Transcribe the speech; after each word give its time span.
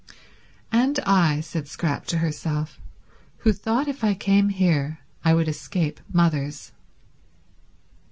"And 0.71 0.99
I," 1.05 1.41
said 1.41 1.67
Scrap 1.67 2.07
to 2.07 2.17
herself, 2.17 2.79
"who 3.37 3.53
thought 3.53 3.87
if 3.87 4.03
I 4.03 4.15
came 4.15 4.49
here 4.49 4.97
I 5.23 5.35
would 5.35 5.47
escape 5.47 5.99
mothers." 6.11 6.71